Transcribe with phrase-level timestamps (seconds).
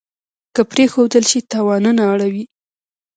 [0.55, 2.43] که پرېښودل شي تاوانونه اړوي.